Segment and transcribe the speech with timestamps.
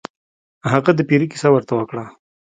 [0.71, 2.05] هغه د پیري کیسه ورته وکړه.